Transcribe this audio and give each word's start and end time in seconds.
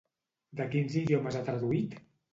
De 0.61 0.65
quins 0.71 0.97
idiomes 1.03 1.37
ha 1.41 1.45
traduït? 1.51 1.99